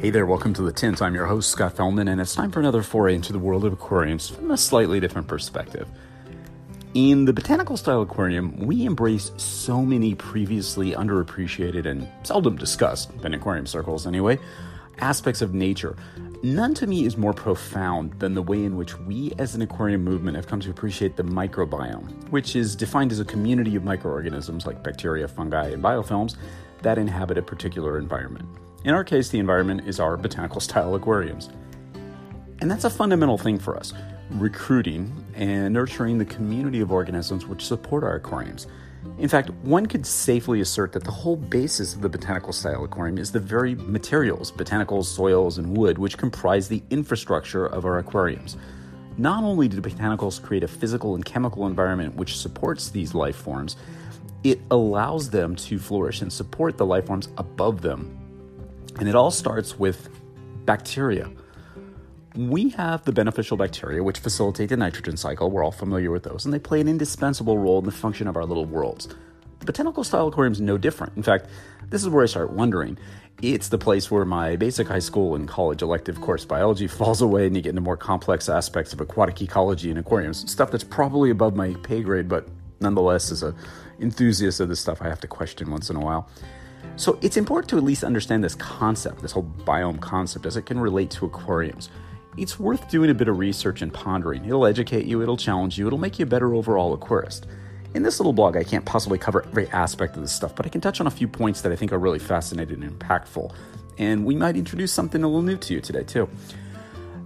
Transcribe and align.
Hey 0.00 0.08
there, 0.08 0.24
welcome 0.24 0.54
to 0.54 0.62
The 0.62 0.72
Tint. 0.72 1.02
I'm 1.02 1.14
your 1.14 1.26
host, 1.26 1.50
Scott 1.50 1.76
Fellman, 1.76 2.10
and 2.10 2.22
it's 2.22 2.34
time 2.34 2.50
for 2.50 2.58
another 2.58 2.82
foray 2.82 3.14
into 3.14 3.34
the 3.34 3.38
world 3.38 3.66
of 3.66 3.74
aquariums 3.74 4.30
from 4.30 4.50
a 4.50 4.56
slightly 4.56 4.98
different 4.98 5.28
perspective. 5.28 5.86
In 6.94 7.26
the 7.26 7.34
botanical 7.34 7.76
style 7.76 8.00
aquarium, 8.00 8.56
we 8.64 8.86
embrace 8.86 9.30
so 9.36 9.82
many 9.82 10.14
previously 10.14 10.92
underappreciated 10.92 11.84
and 11.84 12.08
seldom 12.22 12.56
discussed, 12.56 13.10
in 13.22 13.34
aquarium 13.34 13.66
circles 13.66 14.06
anyway, 14.06 14.38
aspects 15.00 15.42
of 15.42 15.52
nature. 15.52 15.94
None 16.42 16.72
to 16.76 16.86
me 16.86 17.04
is 17.04 17.18
more 17.18 17.34
profound 17.34 18.18
than 18.20 18.32
the 18.32 18.40
way 18.40 18.64
in 18.64 18.78
which 18.78 18.98
we 19.00 19.34
as 19.36 19.54
an 19.54 19.60
aquarium 19.60 20.02
movement 20.02 20.34
have 20.34 20.46
come 20.46 20.60
to 20.60 20.70
appreciate 20.70 21.18
the 21.18 21.24
microbiome, 21.24 22.26
which 22.30 22.56
is 22.56 22.74
defined 22.74 23.12
as 23.12 23.20
a 23.20 23.24
community 23.26 23.76
of 23.76 23.84
microorganisms 23.84 24.64
like 24.64 24.82
bacteria, 24.82 25.28
fungi, 25.28 25.68
and 25.68 25.84
biofilms 25.84 26.36
that 26.80 26.96
inhabit 26.96 27.36
a 27.36 27.42
particular 27.42 27.98
environment. 27.98 28.48
In 28.82 28.94
our 28.94 29.04
case, 29.04 29.28
the 29.28 29.38
environment 29.38 29.82
is 29.86 30.00
our 30.00 30.16
botanical 30.16 30.60
style 30.60 30.94
aquariums. 30.94 31.50
And 32.60 32.70
that's 32.70 32.84
a 32.84 32.90
fundamental 32.90 33.36
thing 33.36 33.58
for 33.58 33.76
us 33.76 33.92
recruiting 34.30 35.12
and 35.34 35.74
nurturing 35.74 36.16
the 36.16 36.24
community 36.24 36.80
of 36.80 36.92
organisms 36.92 37.46
which 37.46 37.66
support 37.66 38.04
our 38.04 38.14
aquariums. 38.14 38.68
In 39.18 39.28
fact, 39.28 39.50
one 39.62 39.86
could 39.86 40.06
safely 40.06 40.60
assert 40.60 40.92
that 40.92 41.02
the 41.02 41.10
whole 41.10 41.36
basis 41.36 41.94
of 41.94 42.00
the 42.00 42.08
botanical 42.08 42.52
style 42.52 42.84
aquarium 42.84 43.18
is 43.18 43.32
the 43.32 43.40
very 43.40 43.74
materials, 43.74 44.52
botanicals, 44.52 45.06
soils, 45.06 45.58
and 45.58 45.76
wood, 45.76 45.98
which 45.98 46.16
comprise 46.16 46.68
the 46.68 46.82
infrastructure 46.90 47.66
of 47.66 47.84
our 47.84 47.98
aquariums. 47.98 48.56
Not 49.18 49.42
only 49.42 49.66
do 49.66 49.80
botanicals 49.80 50.40
create 50.40 50.62
a 50.62 50.68
physical 50.68 51.16
and 51.16 51.24
chemical 51.24 51.66
environment 51.66 52.14
which 52.14 52.38
supports 52.38 52.90
these 52.90 53.14
life 53.14 53.36
forms, 53.36 53.76
it 54.44 54.60
allows 54.70 55.28
them 55.28 55.56
to 55.56 55.78
flourish 55.78 56.22
and 56.22 56.32
support 56.32 56.78
the 56.78 56.86
life 56.86 57.06
forms 57.06 57.28
above 57.36 57.82
them 57.82 58.19
and 58.98 59.08
it 59.08 59.14
all 59.14 59.30
starts 59.30 59.78
with 59.78 60.08
bacteria. 60.64 61.30
We 62.34 62.70
have 62.70 63.04
the 63.04 63.12
beneficial 63.12 63.56
bacteria, 63.56 64.02
which 64.02 64.18
facilitate 64.18 64.68
the 64.68 64.76
nitrogen 64.76 65.16
cycle. 65.16 65.50
We're 65.50 65.64
all 65.64 65.72
familiar 65.72 66.10
with 66.10 66.22
those, 66.22 66.44
and 66.44 66.54
they 66.54 66.58
play 66.58 66.80
an 66.80 66.88
indispensable 66.88 67.58
role 67.58 67.80
in 67.80 67.84
the 67.84 67.92
function 67.92 68.28
of 68.28 68.36
our 68.36 68.44
little 68.44 68.66
worlds. 68.66 69.08
The 69.58 69.66
botanical 69.66 70.04
style 70.04 70.28
aquarium 70.28 70.52
is 70.52 70.60
no 70.60 70.78
different. 70.78 71.16
In 71.16 71.22
fact, 71.22 71.46
this 71.88 72.02
is 72.02 72.08
where 72.08 72.22
I 72.22 72.26
start 72.26 72.52
wondering. 72.52 72.98
It's 73.42 73.68
the 73.68 73.78
place 73.78 74.10
where 74.10 74.24
my 74.24 74.56
basic 74.56 74.86
high 74.86 75.00
school 75.00 75.34
and 75.34 75.48
college 75.48 75.82
elective 75.82 76.20
course 76.20 76.44
biology 76.44 76.86
falls 77.00 77.20
away, 77.20 77.46
and 77.46 77.56
you 77.56 77.62
get 77.62 77.70
into 77.70 77.80
more 77.80 77.96
complex 77.96 78.48
aspects 78.48 78.92
of 78.92 79.00
aquatic 79.00 79.42
ecology 79.42 79.90
and 79.90 79.98
aquariums, 79.98 80.50
stuff 80.50 80.70
that's 80.70 80.84
probably 80.84 81.30
above 81.30 81.56
my 81.56 81.74
pay 81.82 82.02
grade, 82.02 82.28
but 82.28 82.48
nonetheless, 82.80 83.30
as 83.30 83.42
an 83.42 83.54
enthusiast 84.00 84.60
of 84.60 84.68
this 84.68 84.80
stuff, 84.80 85.02
I 85.02 85.08
have 85.08 85.20
to 85.20 85.28
question 85.28 85.70
once 85.70 85.90
in 85.90 85.96
a 85.96 86.00
while. 86.00 86.30
So 86.96 87.18
it's 87.22 87.36
important 87.36 87.70
to 87.70 87.78
at 87.78 87.82
least 87.82 88.04
understand 88.04 88.44
this 88.44 88.54
concept, 88.54 89.22
this 89.22 89.32
whole 89.32 89.50
biome 89.64 90.00
concept, 90.00 90.46
as 90.46 90.56
it 90.56 90.66
can 90.66 90.78
relate 90.78 91.10
to 91.12 91.24
aquariums. 91.24 91.88
It's 92.36 92.60
worth 92.60 92.88
doing 92.88 93.10
a 93.10 93.14
bit 93.14 93.28
of 93.28 93.38
research 93.38 93.82
and 93.82 93.92
pondering. 93.92 94.44
It'll 94.44 94.66
educate 94.66 95.06
you, 95.06 95.22
it'll 95.22 95.36
challenge 95.36 95.78
you, 95.78 95.86
it'll 95.86 95.98
make 95.98 96.18
you 96.18 96.24
a 96.24 96.28
better 96.28 96.54
overall 96.54 96.96
aquarist. 96.96 97.46
In 97.94 98.02
this 98.04 98.20
little 98.20 98.32
blog, 98.32 98.56
I 98.56 98.62
can't 98.62 98.84
possibly 98.84 99.18
cover 99.18 99.42
every 99.44 99.68
aspect 99.70 100.14
of 100.14 100.22
this 100.22 100.32
stuff, 100.32 100.54
but 100.54 100.64
I 100.64 100.68
can 100.68 100.80
touch 100.80 101.00
on 101.00 101.06
a 101.08 101.10
few 101.10 101.26
points 101.26 101.62
that 101.62 101.72
I 101.72 101.76
think 101.76 101.92
are 101.92 101.98
really 101.98 102.20
fascinating 102.20 102.84
and 102.84 102.98
impactful. 102.98 103.52
And 103.98 104.24
we 104.24 104.36
might 104.36 104.56
introduce 104.56 104.92
something 104.92 105.24
a 105.24 105.26
little 105.26 105.42
new 105.42 105.56
to 105.56 105.74
you 105.74 105.80
today, 105.80 106.04
too. 106.04 106.28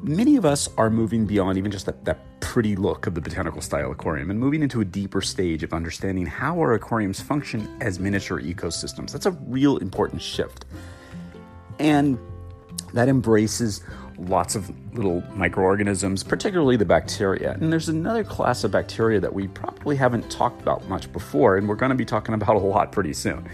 Many 0.02 0.36
of 0.36 0.44
us 0.44 0.68
are 0.78 0.88
moving 0.88 1.26
beyond 1.26 1.58
even 1.58 1.70
just 1.70 1.86
that, 1.86 2.04
that 2.04 2.33
pretty 2.44 2.76
look 2.76 3.06
of 3.06 3.14
the 3.14 3.22
botanical 3.22 3.62
style 3.62 3.90
aquarium 3.90 4.30
and 4.30 4.38
moving 4.38 4.62
into 4.62 4.82
a 4.82 4.84
deeper 4.84 5.22
stage 5.22 5.62
of 5.62 5.72
understanding 5.72 6.26
how 6.26 6.58
our 6.58 6.74
aquariums 6.74 7.18
function 7.18 7.74
as 7.80 7.98
miniature 7.98 8.38
ecosystems. 8.38 9.12
That's 9.12 9.24
a 9.24 9.30
real 9.30 9.78
important 9.78 10.20
shift. 10.20 10.66
And 11.78 12.18
that 12.92 13.08
embraces 13.08 13.82
lots 14.18 14.54
of 14.54 14.70
little 14.94 15.22
microorganisms, 15.34 16.22
particularly 16.22 16.76
the 16.76 16.84
bacteria. 16.84 17.52
And 17.52 17.72
there's 17.72 17.88
another 17.88 18.22
class 18.22 18.62
of 18.62 18.70
bacteria 18.70 19.20
that 19.20 19.32
we 19.32 19.48
probably 19.48 19.96
haven't 19.96 20.30
talked 20.30 20.60
about 20.60 20.86
much 20.86 21.10
before, 21.14 21.56
and 21.56 21.66
we're 21.66 21.76
going 21.76 21.90
to 21.90 21.96
be 21.96 22.04
talking 22.04 22.34
about 22.34 22.56
a 22.56 22.58
lot 22.58 22.92
pretty 22.92 23.14
soon 23.14 23.48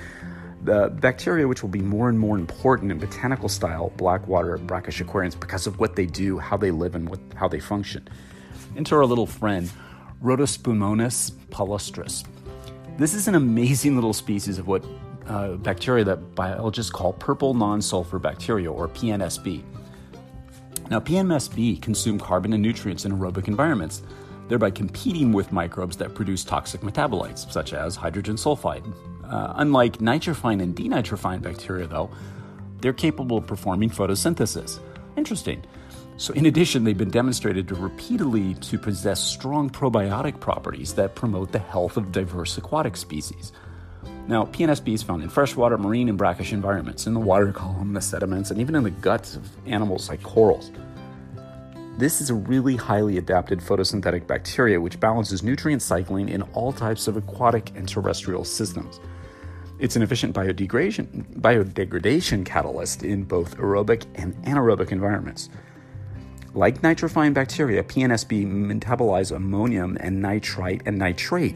the 0.62 0.90
bacteria 1.00 1.48
which 1.48 1.62
will 1.62 1.70
be 1.70 1.80
more 1.80 2.10
and 2.10 2.18
more 2.18 2.36
important 2.36 2.92
in 2.92 2.98
botanical 2.98 3.48
style 3.48 3.94
blackwater 3.96 4.58
brackish 4.58 5.00
aquariums 5.00 5.34
because 5.34 5.66
of 5.66 5.78
what 5.78 5.96
they 5.96 6.04
do, 6.04 6.38
how 6.38 6.54
they 6.54 6.70
live, 6.70 6.94
and 6.94 7.08
what, 7.08 7.18
how 7.34 7.48
they 7.48 7.58
function. 7.58 8.06
Enter 8.76 8.98
our 8.98 9.06
little 9.06 9.26
friend, 9.26 9.70
Rhodopseudomonas 10.22 11.32
palustris. 11.50 12.24
This 12.98 13.14
is 13.14 13.28
an 13.28 13.34
amazing 13.34 13.94
little 13.94 14.12
species 14.12 14.58
of 14.58 14.66
what 14.66 14.84
uh, 15.26 15.54
bacteria 15.56 16.04
that 16.04 16.34
biologists 16.34 16.90
call 16.90 17.12
purple 17.14 17.54
non 17.54 17.80
sulfur 17.80 18.18
bacteria, 18.18 18.70
or 18.70 18.88
PNSB. 18.88 19.62
Now, 20.90 21.00
PNSB 21.00 21.80
consume 21.80 22.18
carbon 22.18 22.52
and 22.52 22.62
nutrients 22.62 23.04
in 23.04 23.12
aerobic 23.12 23.48
environments, 23.48 24.02
thereby 24.48 24.70
competing 24.70 25.32
with 25.32 25.52
microbes 25.52 25.96
that 25.98 26.14
produce 26.14 26.42
toxic 26.44 26.80
metabolites, 26.80 27.50
such 27.50 27.72
as 27.72 27.94
hydrogen 27.94 28.36
sulfide, 28.36 28.84
uh, 29.24 29.52
unlike 29.56 29.98
nitrifying 29.98 30.60
and 30.60 30.74
denitrifying 30.74 31.40
bacteria, 31.40 31.86
though, 31.86 32.10
they're 32.80 32.92
capable 32.92 33.38
of 33.38 33.46
performing 33.46 33.90
photosynthesis. 33.90 34.80
Interesting. 35.16 35.62
So, 36.20 36.34
in 36.34 36.44
addition, 36.44 36.84
they've 36.84 36.98
been 36.98 37.08
demonstrated 37.08 37.66
to 37.68 37.74
repeatedly 37.76 38.52
to 38.52 38.78
possess 38.78 39.18
strong 39.18 39.70
probiotic 39.70 40.38
properties 40.38 40.92
that 40.92 41.14
promote 41.14 41.50
the 41.50 41.60
health 41.60 41.96
of 41.96 42.12
diverse 42.12 42.58
aquatic 42.58 42.98
species. 42.98 43.52
Now, 44.28 44.44
PNSB 44.44 44.92
is 44.92 45.02
found 45.02 45.22
in 45.22 45.30
freshwater, 45.30 45.78
marine, 45.78 46.10
and 46.10 46.18
brackish 46.18 46.52
environments, 46.52 47.06
in 47.06 47.14
the 47.14 47.20
water 47.20 47.52
column, 47.52 47.94
the 47.94 48.02
sediments, 48.02 48.50
and 48.50 48.60
even 48.60 48.74
in 48.74 48.82
the 48.82 48.90
guts 48.90 49.34
of 49.34 49.48
animals 49.66 50.10
like 50.10 50.22
corals. 50.22 50.70
This 51.96 52.20
is 52.20 52.28
a 52.28 52.34
really 52.34 52.76
highly 52.76 53.16
adapted 53.16 53.60
photosynthetic 53.60 54.26
bacteria 54.26 54.78
which 54.78 55.00
balances 55.00 55.42
nutrient 55.42 55.80
cycling 55.80 56.28
in 56.28 56.42
all 56.52 56.70
types 56.70 57.08
of 57.08 57.16
aquatic 57.16 57.74
and 57.74 57.88
terrestrial 57.88 58.44
systems. 58.44 59.00
It's 59.78 59.96
an 59.96 60.02
efficient 60.02 60.36
biodegradation, 60.36 61.40
biodegradation 61.40 62.44
catalyst 62.44 63.04
in 63.04 63.24
both 63.24 63.56
aerobic 63.56 64.04
and 64.16 64.34
anaerobic 64.44 64.92
environments. 64.92 65.48
Like 66.54 66.82
nitrifying 66.82 67.32
bacteria, 67.32 67.84
PNSB 67.84 68.44
metabolize 68.44 69.34
ammonium 69.34 69.96
and 70.00 70.20
nitrite 70.20 70.82
and 70.84 70.98
nitrate. 70.98 71.54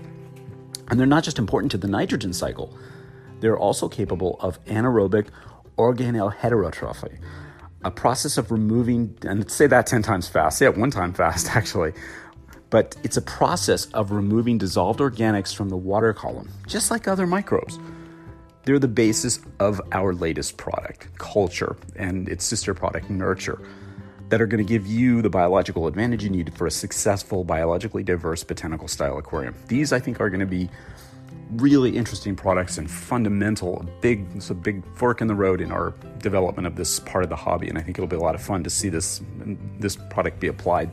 And 0.88 1.00
they're 1.00 1.06
not 1.06 1.24
just 1.24 1.38
important 1.38 1.72
to 1.72 1.78
the 1.78 1.88
nitrogen 1.88 2.32
cycle, 2.32 2.76
they're 3.40 3.58
also 3.58 3.88
capable 3.88 4.38
of 4.40 4.64
anaerobic 4.66 5.28
organelle 5.76 6.34
heterotrophy, 6.34 7.18
a 7.84 7.90
process 7.90 8.38
of 8.38 8.50
removing, 8.50 9.18
and 9.22 9.50
say 9.50 9.66
that 9.66 9.86
10 9.86 10.02
times 10.02 10.28
fast, 10.28 10.58
say 10.58 10.66
it 10.66 10.76
one 10.76 10.90
time 10.90 11.12
fast 11.12 11.50
actually, 11.56 11.92
but 12.70 12.96
it's 13.02 13.16
a 13.16 13.22
process 13.22 13.86
of 13.86 14.12
removing 14.12 14.58
dissolved 14.58 15.00
organics 15.00 15.54
from 15.54 15.68
the 15.68 15.76
water 15.76 16.12
column, 16.12 16.48
just 16.66 16.90
like 16.90 17.08
other 17.08 17.26
microbes. 17.26 17.78
They're 18.62 18.78
the 18.78 18.88
basis 18.88 19.40
of 19.60 19.80
our 19.92 20.14
latest 20.14 20.56
product, 20.56 21.18
Culture, 21.18 21.76
and 21.96 22.28
its 22.28 22.44
sister 22.44 22.72
product, 22.72 23.10
Nurture, 23.10 23.60
that 24.34 24.42
are 24.42 24.48
going 24.48 24.58
to 24.58 24.68
give 24.68 24.84
you 24.84 25.22
the 25.22 25.30
biological 25.30 25.86
advantage 25.86 26.24
you 26.24 26.28
need 26.28 26.52
for 26.54 26.66
a 26.66 26.70
successful, 26.72 27.44
biologically 27.44 28.02
diverse 28.02 28.42
botanical 28.42 28.88
style 28.88 29.16
aquarium. 29.16 29.54
These, 29.68 29.92
I 29.92 30.00
think, 30.00 30.20
are 30.20 30.28
going 30.28 30.40
to 30.40 30.44
be 30.44 30.68
really 31.52 31.96
interesting 31.96 32.34
products 32.34 32.76
and 32.76 32.90
fundamental, 32.90 33.78
a 33.78 33.84
big, 34.00 34.26
it's 34.34 34.50
a 34.50 34.54
big 34.54 34.82
fork 34.96 35.20
in 35.20 35.28
the 35.28 35.36
road 35.36 35.60
in 35.60 35.70
our 35.70 35.94
development 36.18 36.66
of 36.66 36.74
this 36.74 36.98
part 36.98 37.22
of 37.22 37.30
the 37.30 37.36
hobby. 37.36 37.68
And 37.68 37.78
I 37.78 37.80
think 37.80 37.96
it'll 37.96 38.08
be 38.08 38.16
a 38.16 38.20
lot 38.20 38.34
of 38.34 38.42
fun 38.42 38.64
to 38.64 38.70
see 38.70 38.88
this 38.88 39.22
this 39.78 39.94
product 40.10 40.40
be 40.40 40.48
applied. 40.48 40.90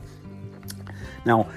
Now, 1.26 1.48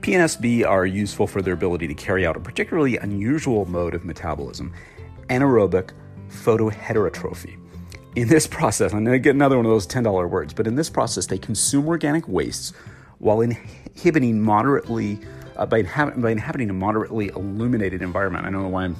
PNSB 0.00 0.66
are 0.66 0.86
useful 0.86 1.26
for 1.26 1.42
their 1.42 1.52
ability 1.52 1.88
to 1.88 1.94
carry 1.94 2.24
out 2.24 2.38
a 2.38 2.40
particularly 2.40 2.96
unusual 2.96 3.66
mode 3.66 3.94
of 3.94 4.06
metabolism 4.06 4.72
anaerobic 5.28 5.90
photoheterotrophy. 6.30 7.58
In 8.16 8.28
this 8.28 8.46
process, 8.46 8.92
I'm 8.92 9.04
going 9.04 9.16
to 9.16 9.18
get 9.18 9.34
another 9.34 9.56
one 9.56 9.66
of 9.66 9.72
those 9.72 9.88
$10 9.88 10.30
words, 10.30 10.54
but 10.54 10.68
in 10.68 10.76
this 10.76 10.88
process, 10.88 11.26
they 11.26 11.38
consume 11.38 11.88
organic 11.88 12.28
wastes 12.28 12.72
while 13.18 13.40
inhibiting 13.40 14.40
moderately, 14.40 15.18
uh, 15.56 15.66
by, 15.66 15.82
by 15.82 16.30
inhabiting 16.30 16.70
a 16.70 16.72
moderately 16.72 17.28
illuminated 17.28 18.02
environment. 18.02 18.46
I 18.46 18.50
don't 18.50 18.62
know 18.62 18.68
why 18.68 18.84
I'm 18.84 18.96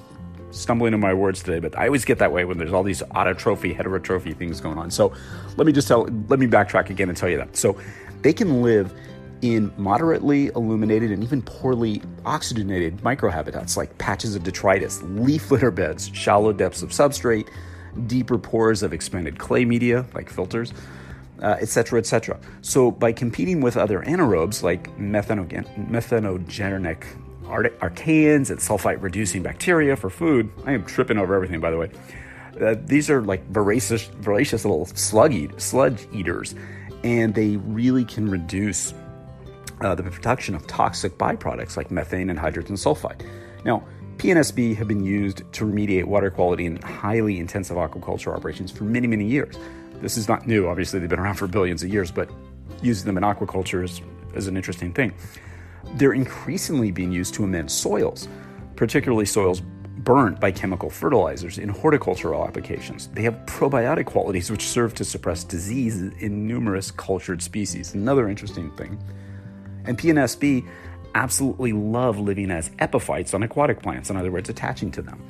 stumbling 0.50 0.94
in 0.94 1.00
my 1.00 1.14
words 1.14 1.44
today, 1.44 1.60
but 1.60 1.78
I 1.78 1.86
always 1.86 2.04
get 2.04 2.18
that 2.18 2.32
way 2.32 2.44
when 2.44 2.58
there's 2.58 2.72
all 2.72 2.82
these 2.82 3.02
autotrophy, 3.02 3.76
heterotrophy 3.76 4.36
things 4.36 4.60
going 4.60 4.78
on. 4.78 4.90
So 4.90 5.12
let 5.56 5.64
me 5.64 5.72
just 5.72 5.86
tell, 5.86 6.08
let 6.28 6.40
me 6.40 6.48
backtrack 6.48 6.90
again 6.90 7.08
and 7.08 7.16
tell 7.16 7.28
you 7.28 7.36
that. 7.36 7.56
So 7.56 7.78
they 8.22 8.32
can 8.32 8.62
live 8.62 8.92
in 9.42 9.72
moderately 9.76 10.46
illuminated 10.56 11.12
and 11.12 11.22
even 11.22 11.40
poorly 11.42 12.02
oxygenated 12.24 12.96
microhabitats 12.98 13.76
like 13.76 13.96
patches 13.98 14.34
of 14.34 14.42
detritus, 14.42 15.02
leaf 15.02 15.52
litter 15.52 15.70
beds, 15.70 16.10
shallow 16.12 16.52
depths 16.52 16.82
of 16.82 16.90
substrate, 16.90 17.48
deeper 18.06 18.38
pores 18.38 18.82
of 18.82 18.92
expanded 18.92 19.38
clay 19.38 19.64
media 19.64 20.04
like 20.14 20.30
filters, 20.30 20.72
etc., 21.40 21.96
uh, 21.96 22.00
etc. 22.00 22.36
Et 22.36 22.42
so 22.62 22.90
by 22.90 23.12
competing 23.12 23.60
with 23.60 23.76
other 23.76 24.00
anaerobes 24.00 24.62
like 24.62 24.96
methanogenic 24.98 27.04
archaeans 27.80 28.50
and 28.50 28.58
sulfite 28.58 29.02
reducing 29.02 29.42
bacteria 29.42 29.96
for 29.96 30.10
food, 30.10 30.50
I 30.64 30.72
am 30.72 30.84
tripping 30.84 31.18
over 31.18 31.34
everything 31.34 31.60
by 31.60 31.70
the 31.70 31.78
way. 31.78 31.90
Uh, 32.60 32.76
these 32.84 33.10
are 33.10 33.22
like 33.22 33.44
voracious, 33.50 34.04
voracious 34.20 34.64
little 34.64 34.86
slug 34.86 35.32
eat, 35.32 35.60
sludge 35.60 36.06
eaters, 36.12 36.54
and 37.02 37.34
they 37.34 37.56
really 37.56 38.04
can 38.04 38.30
reduce 38.30 38.94
uh, 39.80 39.94
the 39.94 40.02
production 40.02 40.54
of 40.54 40.66
toxic 40.66 41.18
byproducts 41.18 41.76
like 41.76 41.90
methane 41.90 42.30
and 42.30 42.38
hydrogen 42.38 42.76
sulfide. 42.76 43.26
Now, 43.64 43.84
PNSB 44.24 44.74
have 44.76 44.88
been 44.88 45.04
used 45.04 45.42
to 45.52 45.66
remediate 45.66 46.04
water 46.04 46.30
quality 46.30 46.64
in 46.64 46.80
highly 46.80 47.38
intensive 47.38 47.76
aquaculture 47.76 48.34
operations 48.34 48.70
for 48.70 48.84
many, 48.84 49.06
many 49.06 49.26
years. 49.26 49.54
This 50.00 50.16
is 50.16 50.28
not 50.28 50.46
new, 50.46 50.66
obviously, 50.66 50.98
they've 50.98 51.10
been 51.10 51.18
around 51.18 51.34
for 51.34 51.46
billions 51.46 51.82
of 51.82 51.90
years, 51.90 52.10
but 52.10 52.30
using 52.80 53.04
them 53.04 53.18
in 53.18 53.22
aquaculture 53.22 53.84
is, 53.84 54.00
is 54.34 54.46
an 54.46 54.56
interesting 54.56 54.94
thing. 54.94 55.12
They're 55.96 56.14
increasingly 56.14 56.90
being 56.90 57.12
used 57.12 57.34
to 57.34 57.44
amend 57.44 57.70
soils, 57.70 58.26
particularly 58.76 59.26
soils 59.26 59.60
burnt 59.98 60.40
by 60.40 60.52
chemical 60.52 60.88
fertilizers 60.88 61.58
in 61.58 61.68
horticultural 61.68 62.46
applications. 62.46 63.08
They 63.08 63.24
have 63.24 63.34
probiotic 63.44 64.06
qualities 64.06 64.50
which 64.50 64.66
serve 64.66 64.94
to 64.94 65.04
suppress 65.04 65.44
disease 65.44 66.00
in 66.00 66.46
numerous 66.46 66.90
cultured 66.90 67.42
species. 67.42 67.92
Another 67.92 68.30
interesting 68.30 68.70
thing. 68.70 68.98
And 69.84 69.98
PNSB 69.98 70.66
absolutely 71.14 71.72
love 71.72 72.18
living 72.18 72.50
as 72.50 72.70
epiphytes 72.78 73.34
on 73.34 73.42
aquatic 73.42 73.82
plants, 73.82 74.10
in 74.10 74.16
other 74.16 74.30
words, 74.30 74.48
attaching 74.48 74.90
to 74.92 75.02
them. 75.02 75.22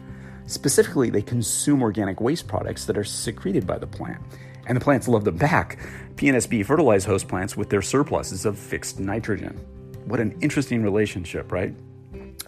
Specifically, 0.47 1.11
they 1.11 1.23
consume 1.23 1.83
organic 1.83 2.21
waste 2.21 2.49
products 2.49 2.85
that 2.87 2.99
are 2.99 3.05
secreted 3.05 3.67
by 3.67 3.79
the 3.79 3.87
plant, 3.87 4.21
and 4.67 4.77
the 4.77 4.81
plants 4.81 5.09
love 5.09 5.25
them 5.25 5.37
back. 5.37 5.79
PNSB 6.17 6.65
fertilize 6.67 7.05
host 7.05 7.29
plants 7.29 7.57
with 7.57 7.71
their 7.71 7.83
surpluses 7.83 8.45
of 8.45 8.59
fixed 8.59 9.01
nitrogen. 9.01 9.59
What 10.05 10.21
an 10.21 10.37
interesting 10.41 10.83
relationship, 10.83 11.51
right? 11.51 11.75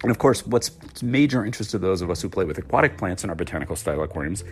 And 0.02 0.10
of 0.10 0.18
course, 0.18 0.46
what's 0.46 0.70
major 1.02 1.44
interest 1.44 1.70
to 1.70 1.78
those 1.78 2.02
of 2.02 2.10
us 2.10 2.20
who 2.20 2.28
play 2.28 2.44
with 2.44 2.58
aquatic 2.58 2.98
plants 2.98 3.24
in 3.24 3.30
our 3.30 3.36
botanical 3.36 3.76
style 3.76 4.02
aquariums, 4.02 4.44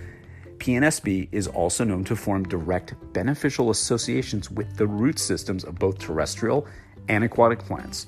PNSB 0.56 1.28
is 1.30 1.46
also 1.46 1.84
known 1.84 2.04
to 2.04 2.16
form 2.16 2.44
direct 2.44 2.94
beneficial 3.12 3.70
associations 3.70 4.50
with 4.50 4.76
the 4.76 4.86
root 4.86 5.18
systems 5.18 5.64
of 5.64 5.78
both 5.78 5.98
terrestrial 5.98 6.66
and 7.08 7.24
aquatic 7.24 7.58
plants. 7.58 8.06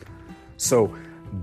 So 0.57 0.95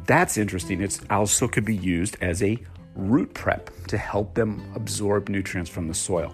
that's 0.06 0.38
interesting. 0.38 0.82
It 0.82 1.00
also 1.10 1.48
could 1.48 1.66
be 1.66 1.76
used 1.76 2.18
as 2.22 2.42
a 2.42 2.58
root 2.96 3.34
prep 3.34 3.70
to 3.88 3.98
help 3.98 4.34
them 4.36 4.72
absorb 4.76 5.30
nutrients 5.30 5.70
from 5.70 5.88
the 5.88 5.94
soil. 5.94 6.34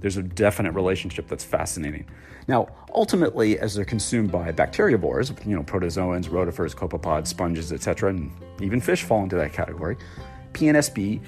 There's 0.00 0.16
a 0.16 0.22
definite 0.22 0.72
relationship 0.72 1.28
that's 1.28 1.44
fascinating. 1.44 2.06
Now, 2.48 2.68
ultimately, 2.92 3.58
as 3.58 3.74
they're 3.74 3.84
consumed 3.84 4.32
by 4.32 4.50
bacteriivores, 4.50 5.46
you 5.46 5.54
know, 5.54 5.62
protozoans, 5.62 6.28
rotifers, 6.28 6.74
copepods, 6.74 7.28
sponges, 7.28 7.72
etc., 7.72 8.10
and 8.10 8.32
even 8.60 8.80
fish 8.80 9.04
fall 9.04 9.22
into 9.22 9.36
that 9.36 9.52
category, 9.52 9.96
PNSB 10.54 11.20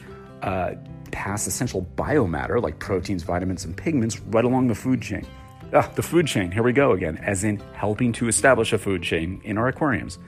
uh, 0.42 0.72
pass 1.12 1.46
essential 1.46 1.86
biomatter 1.96 2.60
like 2.60 2.80
proteins, 2.80 3.22
vitamins, 3.22 3.64
and 3.64 3.76
pigments 3.76 4.20
right 4.20 4.44
along 4.44 4.66
the 4.66 4.74
food 4.74 5.00
chain. 5.00 5.24
Ah, 5.72 5.90
the 5.94 6.02
food 6.02 6.26
chain, 6.26 6.50
here 6.50 6.62
we 6.62 6.72
go 6.72 6.92
again, 6.92 7.16
as 7.18 7.44
in 7.44 7.58
helping 7.74 8.12
to 8.14 8.28
establish 8.28 8.72
a 8.72 8.78
food 8.78 9.02
chain 9.02 9.40
in 9.44 9.56
our 9.56 9.68
aquariums. 9.68 10.18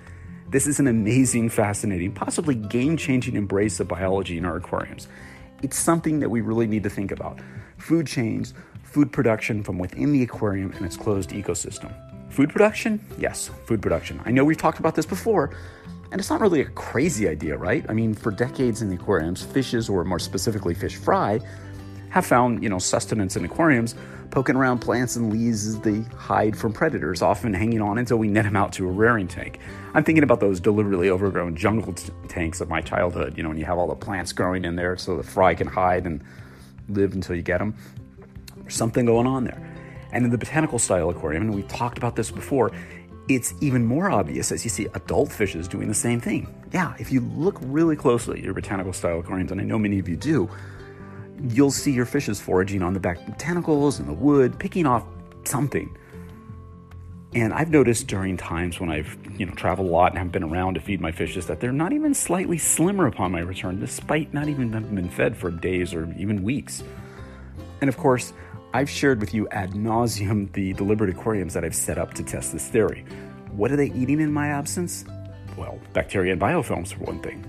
This 0.49 0.69
is 0.69 0.79
an 0.79 0.87
amazing, 0.87 1.49
fascinating, 1.49 2.13
possibly 2.13 2.55
game 2.55 2.97
changing 2.97 3.35
embrace 3.35 3.81
of 3.81 3.89
biology 3.89 4.39
in 4.39 4.45
our 4.45 4.57
aquariums. 4.57 5.09
It's 5.65 5.77
something 5.77 6.21
that 6.21 6.29
we 6.29 6.41
really 6.41 6.69
need 6.69 6.85
to 6.85 6.91
think 6.91 7.11
about. 7.11 7.41
Food 7.79 8.07
chains, 8.07 8.55
food 8.85 9.11
production 9.11 9.65
from 9.65 9.77
within 9.77 10.13
the 10.13 10.23
aquarium 10.23 10.71
and 10.71 10.87
its 10.87 10.97
closed 10.97 11.31
ecosystem. 11.31 11.93
Food 12.31 12.51
production? 12.51 13.05
Yes, 13.19 13.51
food 13.65 13.83
production. 13.83 14.21
I 14.25 14.31
know 14.31 14.45
we've 14.45 14.57
talked 14.57 14.79
about 14.79 14.95
this 14.95 15.05
before, 15.05 15.51
and 16.13 16.21
it's 16.21 16.31
not 16.31 16.41
really 16.41 16.61
a 16.61 16.67
crazy 16.67 17.29
idea, 17.29 17.57
right? 17.57 17.85
I 17.89 17.93
mean, 17.93 18.15
for 18.15 18.31
decades 18.31 18.83
in 18.83 18.89
the 18.89 18.95
aquariums, 18.95 19.43
fishes, 19.43 19.89
or 19.89 20.05
more 20.05 20.21
specifically 20.21 20.75
fish 20.75 20.95
fry, 20.95 21.41
have 22.17 22.25
found, 22.25 22.63
you 22.63 22.69
know, 22.71 22.79
sustenance 22.79 23.37
in 23.37 23.45
aquariums, 23.45 23.95
poking 24.31 24.57
around 24.57 24.79
plants 24.79 25.17
and 25.17 25.31
leaves 25.31 25.67
as 25.67 25.79
they 25.81 26.01
hide 26.17 26.57
from 26.57 26.73
predators, 26.73 27.21
often 27.21 27.53
hanging 27.53 27.83
on 27.83 27.99
until 27.99 28.17
we 28.17 28.27
net 28.27 28.47
them 28.47 28.57
out 28.57 28.73
to 28.73 28.89
a 28.89 28.91
rearing 28.91 29.29
tank. 29.29 29.61
I'm 29.93 30.03
thinking 30.03 30.25
about 30.25 30.41
those 30.41 30.59
deliberately 30.59 31.11
overgrown 31.11 31.57
jungle 31.57 31.93
t- 31.93 32.11
tanks 32.29 32.63
of 32.63 32.71
my 32.71 32.81
childhood, 32.81 33.37
you 33.37 33.43
know, 33.43 33.51
when 33.51 33.59
you 33.59 33.67
have 33.67 33.77
all 33.77 33.87
the 33.87 33.95
plants 33.95 34.33
growing 34.33 34.65
in 34.65 34.77
there 34.77 34.97
so 34.97 35.19
the 35.19 35.23
fry 35.23 35.55
can 35.55 35.67
hide 35.67 36.07
and 36.07 36.25
live 36.89 37.13
until 37.13 37.37
you 37.37 37.43
get 37.43 37.59
them. 37.59 37.77
There's 38.57 38.75
something 38.75 39.05
going 39.05 39.27
on 39.27 39.45
there. 39.45 39.63
And 40.11 40.25
in 40.25 40.31
the 40.31 40.39
botanical 40.39 40.79
style 40.79 41.11
aquarium, 41.11 41.43
and 41.43 41.55
we've 41.55 41.69
talked 41.69 41.99
about 41.99 42.17
this 42.17 42.31
before, 42.31 42.73
it's 43.29 43.53
even 43.61 43.85
more 43.85 44.11
obvious 44.11 44.53
as 44.53 44.65
you 44.65 44.71
see 44.71 44.87
adult 44.95 45.31
fishes 45.31 45.69
doing 45.69 45.89
the 45.89 45.95
same 45.95 46.21
thing. 46.21 46.49
Yeah, 46.73 46.95
if 46.99 47.13
you 47.13 47.21
look 47.21 47.59
really 47.61 47.97
closely 47.97 48.39
at 48.39 48.45
your 48.45 48.55
botanical 48.55 48.95
style 48.95 49.21
aquariums, 49.21 49.53
and 49.53 49.61
I 49.61 49.65
know 49.65 49.79
many 49.79 49.99
of 49.99 50.09
you 50.09 50.17
do, 50.17 50.49
you'll 51.51 51.71
see 51.71 51.93
your 51.93 52.07
fishes 52.07 52.41
foraging 52.41 52.83
on 52.83 52.93
the 52.93 53.01
back 53.01 53.19
tentacles 53.39 53.99
and 53.99 54.09
the 54.09 54.13
wood, 54.13 54.59
picking 54.59 54.87
off 54.87 55.05
something. 55.45 55.97
And 57.35 57.53
I've 57.53 57.71
noticed 57.71 58.07
during 58.07 58.37
times 58.37 58.81
when 58.81 58.91
I've, 58.91 59.17
you 59.37 59.45
know, 59.45 59.53
traveled 59.53 59.89
a 59.89 59.91
lot 59.91 60.13
and 60.13 60.19
haven't 60.19 60.33
been 60.33 60.43
around 60.43 60.75
to 60.75 60.81
feed 60.81 61.01
my 61.01 61.13
fishes 61.13 61.47
that 61.49 61.61
they're 61.61 61.73
not 61.73 61.93
even 61.93 62.15
slightly 62.15 62.57
slimmer 62.57 63.07
upon 63.07 63.33
my 63.33 63.41
return, 63.41 63.79
despite 63.79 64.33
not 64.33 64.49
even 64.49 64.73
having 64.73 64.95
been 64.95 65.11
fed 65.11 65.37
for 65.37 65.51
days 65.51 65.93
or 65.93 66.13
even 66.17 66.43
weeks. 66.43 66.83
And 67.81 67.89
of 67.89 67.97
course, 67.97 68.33
I've 68.73 68.89
shared 68.89 69.21
with 69.21 69.35
you 69.35 69.49
ad 69.51 69.73
nauseum 69.73 70.51
the 70.53 70.73
deliberate 70.75 71.11
aquariums 71.11 71.53
that 71.55 71.65
I've 71.65 71.75
set 71.75 71.99
up 71.99 72.15
to 72.15 72.23
test 72.23 72.53
this 72.53 72.69
theory. 72.69 73.05
What 73.53 73.71
are 73.71 73.77
they 73.77 73.91
eating 73.93 74.21
in 74.21 74.33
my 74.33 74.49
absence? 74.49 75.05
Well, 75.57 75.79
bacteria 75.93 76.33
and 76.33 76.41
biofilms 76.41 76.95
for 76.95 77.05
one 77.05 77.21
thing. 77.21 77.45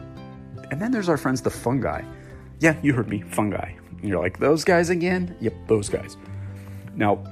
And 0.72 0.82
then 0.82 0.92
there's 0.92 1.10
our 1.10 1.18
friends 1.18 1.42
the 1.42 1.50
fungi. 1.50 2.02
Yeah, 2.60 2.76
you 2.82 2.94
heard 2.94 3.08
me, 3.08 3.22
fungi. 3.22 3.72
And 4.00 4.04
you're 4.04 4.20
like, 4.20 4.40
those 4.40 4.64
guys 4.64 4.90
again? 4.90 5.36
Yep, 5.42 5.54
those 5.68 5.90
guys. 5.90 6.18
Now, 6.96 7.24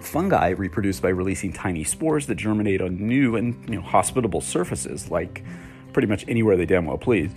fungi 0.00 0.50
reproduce 0.50 1.00
by 1.00 1.08
releasing 1.08 1.52
tiny 1.52 1.82
spores 1.82 2.26
that 2.26 2.36
germinate 2.36 2.80
on 2.80 2.96
new 2.96 3.36
and 3.36 3.68
you 3.68 3.76
know, 3.76 3.82
hospitable 3.82 4.40
surfaces, 4.40 5.10
like 5.10 5.44
pretty 5.92 6.06
much 6.06 6.24
anywhere 6.28 6.56
they 6.56 6.66
damn 6.66 6.86
well 6.86 6.98
please. 6.98 7.32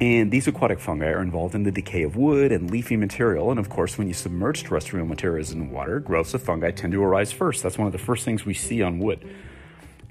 And 0.00 0.30
these 0.30 0.46
aquatic 0.46 0.78
fungi 0.78 1.06
are 1.06 1.22
involved 1.22 1.56
in 1.56 1.64
the 1.64 1.72
decay 1.72 2.04
of 2.04 2.14
wood 2.14 2.52
and 2.52 2.70
leafy 2.70 2.96
material. 2.96 3.50
And 3.50 3.58
of 3.58 3.68
course, 3.68 3.98
when 3.98 4.06
you 4.06 4.14
submerge 4.14 4.62
terrestrial 4.62 5.06
materials 5.06 5.50
in 5.50 5.70
water, 5.70 5.98
growths 5.98 6.34
of 6.34 6.42
fungi 6.42 6.70
tend 6.70 6.92
to 6.92 7.02
arise 7.02 7.32
first. 7.32 7.64
That's 7.64 7.78
one 7.78 7.88
of 7.88 7.92
the 7.92 7.98
first 7.98 8.24
things 8.24 8.46
we 8.46 8.54
see 8.54 8.80
on 8.80 9.00
wood. 9.00 9.28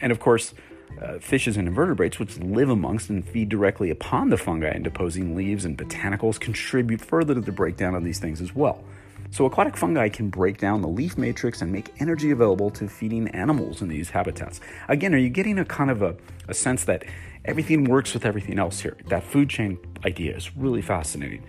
And 0.01 0.11
of 0.11 0.19
course, 0.19 0.53
uh, 1.01 1.19
fishes 1.19 1.57
and 1.57 1.67
invertebrates, 1.67 2.19
which 2.19 2.37
live 2.39 2.69
amongst 2.69 3.09
and 3.09 3.27
feed 3.27 3.49
directly 3.49 3.89
upon 3.89 4.29
the 4.29 4.37
fungi 4.37 4.67
and 4.67 4.83
deposing 4.83 5.35
leaves 5.35 5.65
and 5.65 5.77
botanicals, 5.77 6.39
contribute 6.39 7.01
further 7.01 7.33
to 7.35 7.41
the 7.41 7.51
breakdown 7.51 7.95
of 7.95 8.03
these 8.03 8.19
things 8.19 8.41
as 8.41 8.55
well. 8.55 8.83
So, 9.29 9.45
aquatic 9.45 9.75
fungi 9.75 10.09
can 10.09 10.29
break 10.29 10.57
down 10.57 10.81
the 10.81 10.87
leaf 10.87 11.17
matrix 11.17 11.61
and 11.61 11.71
make 11.71 11.93
energy 11.99 12.31
available 12.31 12.69
to 12.71 12.87
feeding 12.87 13.27
animals 13.29 13.81
in 13.81 13.89
these 13.89 14.09
habitats. 14.09 14.61
Again, 14.87 15.13
are 15.13 15.17
you 15.17 15.29
getting 15.29 15.59
a 15.59 15.65
kind 15.65 15.91
of 15.91 16.01
a, 16.01 16.15
a 16.47 16.53
sense 16.53 16.85
that 16.85 17.03
everything 17.43 17.83
works 17.83 18.13
with 18.13 18.25
everything 18.25 18.57
else 18.57 18.79
here? 18.79 18.97
That 19.07 19.23
food 19.23 19.49
chain 19.49 19.77
idea 20.05 20.35
is 20.35 20.55
really 20.55 20.81
fascinating. 20.81 21.43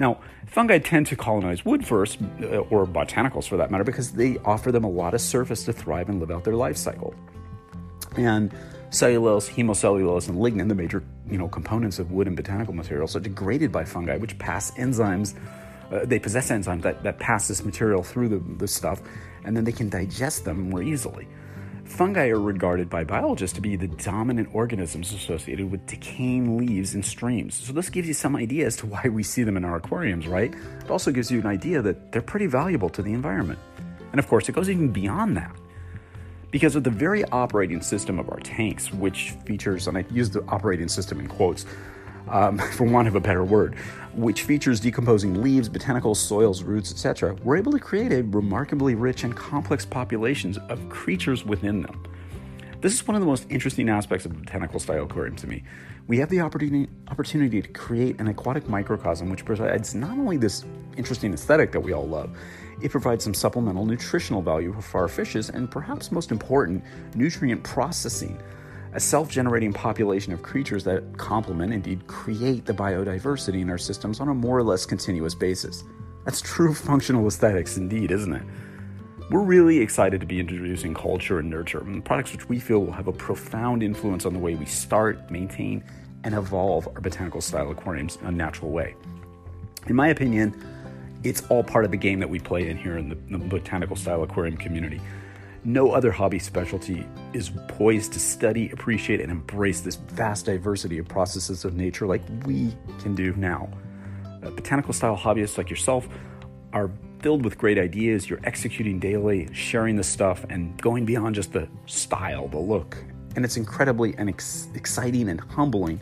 Now, 0.00 0.18
fungi 0.46 0.78
tend 0.78 1.06
to 1.08 1.16
colonize 1.16 1.64
wood 1.64 1.86
first, 1.86 2.18
uh, 2.42 2.58
or 2.70 2.86
botanicals 2.86 3.46
for 3.46 3.56
that 3.58 3.70
matter, 3.70 3.84
because 3.84 4.12
they 4.12 4.38
offer 4.38 4.72
them 4.72 4.82
a 4.82 4.90
lot 4.90 5.14
of 5.14 5.20
surface 5.20 5.64
to 5.66 5.72
thrive 5.72 6.08
and 6.08 6.18
live 6.18 6.30
out 6.30 6.42
their 6.42 6.56
life 6.56 6.76
cycle. 6.76 7.14
And 8.16 8.52
Cellulose, 8.90 9.48
hemicellulose, 9.48 10.28
and 10.28 10.38
lignin, 10.38 10.68
the 10.68 10.74
major 10.74 11.02
you 11.28 11.38
know, 11.38 11.48
components 11.48 12.00
of 12.00 12.10
wood 12.10 12.26
and 12.26 12.36
botanical 12.36 12.74
materials, 12.74 13.14
are 13.14 13.20
degraded 13.20 13.70
by 13.70 13.84
fungi, 13.84 14.16
which 14.16 14.36
pass 14.38 14.72
enzymes. 14.72 15.34
Uh, 15.92 16.04
they 16.04 16.18
possess 16.18 16.50
enzymes 16.50 16.82
that, 16.82 17.02
that 17.04 17.18
pass 17.20 17.46
this 17.46 17.64
material 17.64 18.02
through 18.02 18.28
the, 18.28 18.38
the 18.58 18.66
stuff, 18.66 19.00
and 19.44 19.56
then 19.56 19.62
they 19.62 19.72
can 19.72 19.88
digest 19.88 20.44
them 20.44 20.70
more 20.70 20.82
easily. 20.82 21.28
Fungi 21.84 22.28
are 22.28 22.40
regarded 22.40 22.90
by 22.90 23.04
biologists 23.04 23.54
to 23.54 23.60
be 23.60 23.76
the 23.76 23.88
dominant 23.88 24.48
organisms 24.52 25.12
associated 25.12 25.70
with 25.70 25.86
decaying 25.86 26.56
leaves 26.56 26.94
and 26.94 27.04
streams. 27.04 27.54
So, 27.54 27.72
this 27.72 27.90
gives 27.90 28.06
you 28.06 28.14
some 28.14 28.36
idea 28.36 28.66
as 28.66 28.76
to 28.76 28.86
why 28.86 29.02
we 29.08 29.22
see 29.22 29.42
them 29.42 29.56
in 29.56 29.64
our 29.64 29.76
aquariums, 29.76 30.26
right? 30.26 30.52
It 30.54 30.90
also 30.90 31.10
gives 31.10 31.30
you 31.30 31.40
an 31.40 31.46
idea 31.46 31.82
that 31.82 32.12
they're 32.12 32.22
pretty 32.22 32.46
valuable 32.46 32.88
to 32.90 33.02
the 33.02 33.12
environment. 33.12 33.58
And 34.12 34.18
of 34.18 34.28
course, 34.28 34.48
it 34.48 34.52
goes 34.52 34.68
even 34.68 34.92
beyond 34.92 35.36
that 35.36 35.54
because 36.50 36.76
of 36.76 36.84
the 36.84 36.90
very 36.90 37.24
operating 37.26 37.80
system 37.80 38.18
of 38.18 38.28
our 38.30 38.40
tanks, 38.40 38.92
which 38.92 39.32
features, 39.44 39.86
and 39.86 39.96
I 39.96 40.04
use 40.10 40.30
the 40.30 40.44
operating 40.48 40.88
system 40.88 41.20
in 41.20 41.28
quotes, 41.28 41.64
um, 42.28 42.58
for 42.72 42.84
want 42.84 43.08
of 43.08 43.14
a 43.14 43.20
better 43.20 43.44
word, 43.44 43.74
which 44.14 44.42
features 44.42 44.80
decomposing 44.80 45.42
leaves, 45.42 45.68
botanicals, 45.68 46.16
soils, 46.16 46.62
roots, 46.62 46.90
etc., 46.90 47.34
we're 47.44 47.56
able 47.56 47.72
to 47.72 47.78
create 47.78 48.12
a 48.12 48.22
remarkably 48.22 48.94
rich 48.94 49.24
and 49.24 49.36
complex 49.36 49.84
populations 49.84 50.58
of 50.68 50.88
creatures 50.88 51.44
within 51.44 51.82
them. 51.82 52.02
This 52.80 52.94
is 52.94 53.06
one 53.06 53.14
of 53.14 53.20
the 53.20 53.26
most 53.26 53.44
interesting 53.50 53.90
aspects 53.90 54.24
of 54.24 54.32
botanical 54.32 54.80
style 54.80 55.04
aquarium 55.04 55.36
to 55.36 55.46
me. 55.46 55.64
We 56.06 56.16
have 56.16 56.30
the 56.30 56.40
opportunity, 56.40 56.90
opportunity 57.08 57.60
to 57.60 57.68
create 57.68 58.18
an 58.18 58.28
aquatic 58.28 58.70
microcosm 58.70 59.28
which 59.28 59.44
provides 59.44 59.94
not 59.94 60.12
only 60.12 60.38
this 60.38 60.64
interesting 60.96 61.34
aesthetic 61.34 61.72
that 61.72 61.80
we 61.80 61.92
all 61.92 62.08
love, 62.08 62.34
it 62.80 62.90
provides 62.90 63.22
some 63.22 63.34
supplemental 63.34 63.84
nutritional 63.84 64.40
value 64.40 64.72
for 64.80 65.02
our 65.02 65.08
fishes 65.08 65.50
and 65.50 65.70
perhaps 65.70 66.10
most 66.10 66.30
important, 66.30 66.82
nutrient 67.14 67.62
processing. 67.64 68.40
A 68.94 69.00
self 69.00 69.28
generating 69.28 69.74
population 69.74 70.32
of 70.32 70.40
creatures 70.40 70.82
that 70.84 71.18
complement, 71.18 71.74
indeed 71.74 72.06
create 72.06 72.64
the 72.64 72.72
biodiversity 72.72 73.60
in 73.60 73.68
our 73.68 73.78
systems 73.78 74.20
on 74.20 74.28
a 74.28 74.34
more 74.34 74.56
or 74.56 74.62
less 74.62 74.86
continuous 74.86 75.34
basis. 75.34 75.84
That's 76.24 76.40
true 76.40 76.72
functional 76.72 77.26
aesthetics, 77.26 77.76
indeed, 77.76 78.10
isn't 78.10 78.32
it? 78.32 78.42
We're 79.30 79.42
really 79.42 79.78
excited 79.78 80.20
to 80.22 80.26
be 80.26 80.40
introducing 80.40 80.92
culture 80.92 81.38
and 81.38 81.48
nurture, 81.48 81.86
products 82.04 82.32
which 82.32 82.48
we 82.48 82.58
feel 82.58 82.80
will 82.80 82.90
have 82.90 83.06
a 83.06 83.12
profound 83.12 83.80
influence 83.80 84.26
on 84.26 84.32
the 84.32 84.40
way 84.40 84.56
we 84.56 84.66
start, 84.66 85.30
maintain, 85.30 85.84
and 86.24 86.34
evolve 86.34 86.88
our 86.88 87.00
botanical 87.00 87.40
style 87.40 87.70
aquariums 87.70 88.16
in 88.16 88.26
a 88.26 88.32
natural 88.32 88.72
way. 88.72 88.96
In 89.86 89.94
my 89.94 90.08
opinion, 90.08 90.60
it's 91.22 91.42
all 91.42 91.62
part 91.62 91.84
of 91.84 91.92
the 91.92 91.96
game 91.96 92.18
that 92.18 92.28
we 92.28 92.40
play 92.40 92.68
in 92.68 92.76
here 92.76 92.98
in 92.98 93.08
the, 93.08 93.14
the 93.30 93.38
botanical 93.38 93.94
style 93.94 94.24
aquarium 94.24 94.56
community. 94.56 95.00
No 95.62 95.92
other 95.92 96.10
hobby 96.10 96.40
specialty 96.40 97.06
is 97.32 97.52
poised 97.68 98.12
to 98.14 98.18
study, 98.18 98.68
appreciate, 98.72 99.20
and 99.20 99.30
embrace 99.30 99.80
this 99.80 99.94
vast 99.94 100.46
diversity 100.46 100.98
of 100.98 101.06
processes 101.06 101.64
of 101.64 101.76
nature 101.76 102.08
like 102.08 102.22
we 102.46 102.76
can 103.00 103.14
do 103.14 103.32
now. 103.36 103.68
Uh, 104.42 104.50
botanical 104.50 104.92
style 104.92 105.16
hobbyists 105.16 105.56
like 105.56 105.70
yourself 105.70 106.08
are 106.72 106.90
filled 107.20 107.44
with 107.44 107.58
great 107.58 107.78
ideas. 107.78 108.28
You're 108.28 108.40
executing 108.44 108.98
daily, 108.98 109.48
sharing 109.52 109.96
the 109.96 110.04
stuff, 110.04 110.44
and 110.48 110.80
going 110.80 111.04
beyond 111.04 111.34
just 111.34 111.52
the 111.52 111.68
style, 111.86 112.48
the 112.48 112.58
look. 112.58 112.96
And 113.36 113.44
it's 113.44 113.56
incredibly 113.56 114.14
and 114.16 114.28
ex- 114.28 114.68
exciting 114.74 115.28
and 115.28 115.40
humbling 115.40 116.00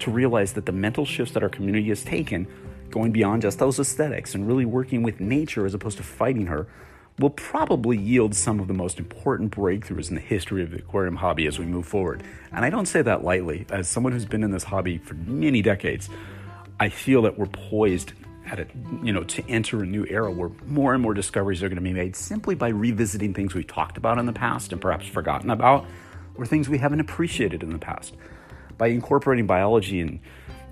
to 0.00 0.10
realize 0.10 0.52
that 0.54 0.66
the 0.66 0.72
mental 0.72 1.04
shifts 1.04 1.34
that 1.34 1.42
our 1.42 1.48
community 1.48 1.88
has 1.88 2.02
taken, 2.02 2.46
going 2.90 3.12
beyond 3.12 3.42
just 3.42 3.58
those 3.58 3.78
aesthetics 3.78 4.34
and 4.34 4.46
really 4.46 4.64
working 4.64 5.02
with 5.02 5.20
nature 5.20 5.66
as 5.66 5.74
opposed 5.74 5.96
to 5.96 6.02
fighting 6.02 6.46
her, 6.46 6.66
will 7.18 7.30
probably 7.30 7.98
yield 7.98 8.34
some 8.34 8.60
of 8.60 8.68
the 8.68 8.74
most 8.74 8.98
important 8.98 9.54
breakthroughs 9.54 10.08
in 10.08 10.14
the 10.14 10.20
history 10.20 10.62
of 10.62 10.70
the 10.70 10.78
aquarium 10.78 11.16
hobby 11.16 11.46
as 11.46 11.58
we 11.58 11.66
move 11.66 11.86
forward. 11.86 12.22
And 12.52 12.64
I 12.64 12.70
don't 12.70 12.86
say 12.86 13.02
that 13.02 13.22
lightly. 13.22 13.66
As 13.70 13.88
someone 13.88 14.12
who's 14.12 14.24
been 14.24 14.42
in 14.42 14.50
this 14.50 14.64
hobby 14.64 14.98
for 14.98 15.14
many 15.14 15.60
decades, 15.60 16.08
I 16.78 16.88
feel 16.88 17.22
that 17.22 17.38
we're 17.38 17.46
poised 17.46 18.14
at 18.50 18.58
a, 18.58 18.66
you 19.02 19.12
know, 19.12 19.22
to 19.24 19.48
enter 19.48 19.82
a 19.82 19.86
new 19.86 20.04
era 20.08 20.30
where 20.30 20.50
more 20.66 20.92
and 20.92 21.02
more 21.02 21.14
discoveries 21.14 21.62
are 21.62 21.68
going 21.68 21.76
to 21.76 21.82
be 21.82 21.92
made 21.92 22.16
simply 22.16 22.54
by 22.54 22.68
revisiting 22.68 23.32
things 23.32 23.54
we 23.54 23.62
talked 23.62 23.96
about 23.96 24.18
in 24.18 24.26
the 24.26 24.32
past 24.32 24.72
and 24.72 24.80
perhaps 24.80 25.06
forgotten 25.06 25.50
about, 25.50 25.86
or 26.34 26.44
things 26.44 26.68
we 26.68 26.78
haven't 26.78 27.00
appreciated 27.00 27.62
in 27.62 27.70
the 27.70 27.78
past. 27.78 28.16
By 28.76 28.88
incorporating 28.88 29.46
biology 29.46 30.00
and, 30.00 30.20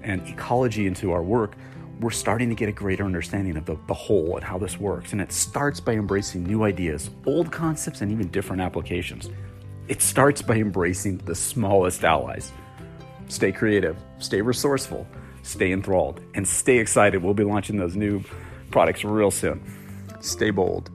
and 0.02 0.26
ecology 0.26 0.86
into 0.86 1.12
our 1.12 1.22
work, 1.22 1.56
we're 2.00 2.10
starting 2.10 2.48
to 2.48 2.54
get 2.54 2.68
a 2.68 2.72
greater 2.72 3.04
understanding 3.04 3.56
of 3.56 3.66
the, 3.66 3.76
the 3.86 3.94
whole 3.94 4.36
and 4.36 4.44
how 4.44 4.58
this 4.58 4.78
works. 4.78 5.12
And 5.12 5.20
it 5.20 5.32
starts 5.32 5.80
by 5.80 5.92
embracing 5.92 6.44
new 6.44 6.64
ideas, 6.64 7.10
old 7.26 7.52
concepts, 7.52 8.00
and 8.00 8.10
even 8.10 8.28
different 8.28 8.62
applications. 8.62 9.30
It 9.88 10.02
starts 10.02 10.42
by 10.42 10.56
embracing 10.56 11.18
the 11.18 11.34
smallest 11.34 12.04
allies. 12.04 12.52
Stay 13.28 13.52
creative, 13.52 13.96
stay 14.18 14.40
resourceful, 14.40 15.06
stay 15.48 15.72
enthralled, 15.72 16.20
and 16.34 16.46
stay 16.46 16.78
excited. 16.78 17.22
We'll 17.22 17.34
be 17.34 17.44
launching 17.44 17.78
those 17.78 17.96
new 17.96 18.22
products 18.70 19.04
real 19.04 19.30
soon. 19.30 19.62
Stay 20.20 20.50
bold. 20.50 20.90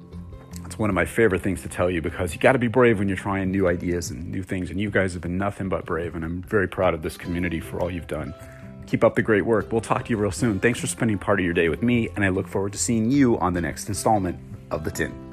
It's 0.65 0.79
one 0.79 0.89
of 0.89 0.95
my 0.95 1.05
favorite 1.05 1.41
things 1.41 1.62
to 1.63 1.69
tell 1.69 1.89
you 1.89 2.01
because 2.01 2.33
you 2.33 2.39
got 2.39 2.53
to 2.53 2.60
be 2.60 2.67
brave 2.67 3.00
when 3.00 3.07
you're 3.07 3.17
trying 3.17 3.51
new 3.51 3.67
ideas 3.67 4.10
and 4.10 4.31
new 4.31 4.43
things. 4.43 4.69
And 4.69 4.79
you 4.79 4.89
guys 4.89 5.13
have 5.13 5.22
been 5.22 5.38
nothing 5.38 5.69
but 5.69 5.86
brave. 5.86 6.15
And 6.15 6.24
I'm 6.25 6.41
very 6.41 6.67
proud 6.67 6.93
of 6.93 7.01
this 7.01 7.17
community 7.17 7.60
for 7.60 7.79
all 7.79 7.91
you've 7.91 8.07
done. 8.07 8.33
Keep 8.88 9.03
up 9.03 9.15
the 9.15 9.22
great 9.22 9.45
work. 9.45 9.72
We'll 9.72 9.81
talk 9.81 10.05
to 10.05 10.10
you 10.10 10.17
real 10.17 10.31
soon. 10.31 10.60
Thanks 10.60 10.79
for 10.79 10.88
spending 10.88 11.17
part 11.19 11.39
of 11.39 11.45
your 11.45 11.53
day 11.53 11.69
with 11.69 11.83
me. 11.83 12.10
And 12.15 12.25
I 12.25 12.29
look 12.29 12.48
forward 12.48 12.72
to 12.74 12.79
seeing 12.79 13.12
you 13.12 13.38
on 13.39 13.53
the 13.53 13.62
next 13.62 13.88
installment 13.88 14.39
of 14.72 14.83
The 14.83 14.91
Tint. 14.91 15.32